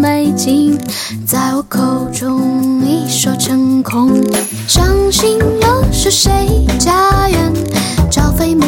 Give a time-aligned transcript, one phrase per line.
[0.00, 0.78] 美景，
[1.26, 4.10] 在我口中一说成空。
[4.66, 7.52] 伤心又是谁家园？
[8.10, 8.64] 朝飞暮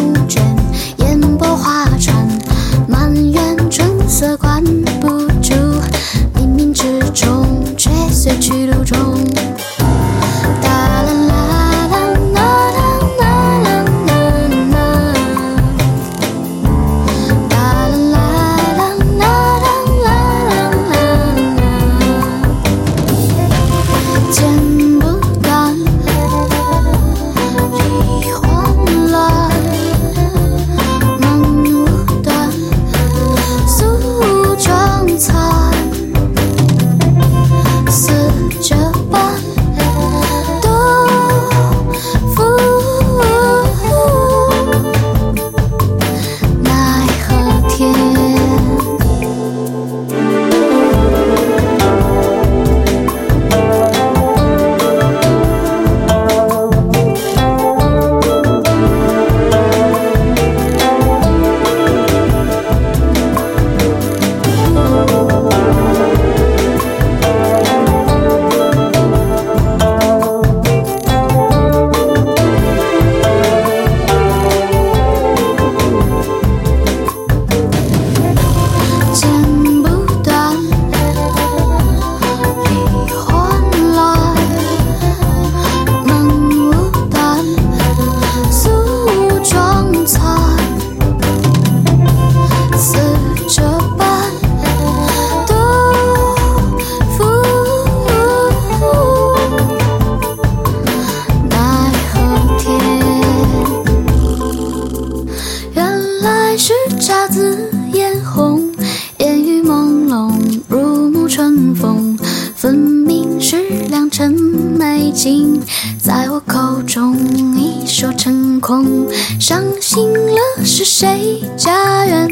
[111.41, 112.19] 春风。
[112.55, 113.57] 分明是
[113.89, 115.59] 良辰美景，
[115.99, 117.17] 在我口中
[117.57, 119.09] 一说成空。
[119.41, 122.29] 伤心了是谁家园？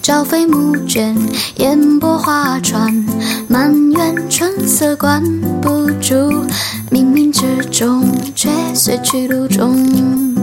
[0.00, 1.14] 朝飞暮卷，
[1.56, 3.04] 烟波画船，
[3.46, 5.22] 满园春色关
[5.60, 6.14] 不住，
[6.90, 10.35] 冥冥之中却随去路中。